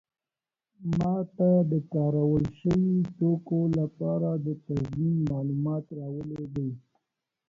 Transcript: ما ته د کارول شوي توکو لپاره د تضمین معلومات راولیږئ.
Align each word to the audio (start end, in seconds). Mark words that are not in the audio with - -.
ما 0.97 1.15
ته 1.35 1.49
د 1.71 1.73
کارول 1.93 2.43
شوي 2.59 2.95
توکو 3.17 3.59
لپاره 3.79 4.29
د 4.45 4.47
تضمین 4.65 5.15
معلومات 5.31 5.85
راولیږئ. 5.99 6.71